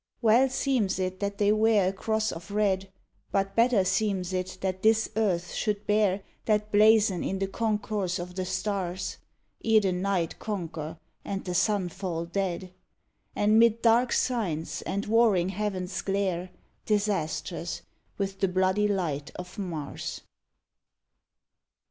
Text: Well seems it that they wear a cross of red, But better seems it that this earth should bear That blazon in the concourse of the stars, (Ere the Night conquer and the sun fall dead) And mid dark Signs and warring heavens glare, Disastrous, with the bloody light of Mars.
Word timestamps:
Well 0.19 0.49
seems 0.49 0.97
it 0.97 1.19
that 1.19 1.37
they 1.37 1.51
wear 1.51 1.89
a 1.89 1.93
cross 1.93 2.31
of 2.31 2.49
red, 2.49 2.91
But 3.31 3.55
better 3.55 3.83
seems 3.85 4.33
it 4.33 4.57
that 4.61 4.81
this 4.81 5.07
earth 5.15 5.53
should 5.53 5.85
bear 5.85 6.23
That 6.45 6.71
blazon 6.71 7.23
in 7.23 7.37
the 7.37 7.45
concourse 7.45 8.17
of 8.17 8.33
the 8.33 8.43
stars, 8.45 9.17
(Ere 9.63 9.79
the 9.81 9.91
Night 9.91 10.39
conquer 10.39 10.97
and 11.23 11.45
the 11.45 11.53
sun 11.53 11.87
fall 11.89 12.25
dead) 12.25 12.73
And 13.35 13.59
mid 13.59 13.83
dark 13.83 14.11
Signs 14.11 14.81
and 14.87 15.05
warring 15.05 15.49
heavens 15.49 16.01
glare, 16.01 16.49
Disastrous, 16.87 17.83
with 18.17 18.39
the 18.39 18.47
bloody 18.47 18.87
light 18.87 19.29
of 19.35 19.59
Mars. 19.59 20.21